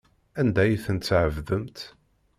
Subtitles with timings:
[0.39, 1.77] Anda ay ten-tɛebdemt?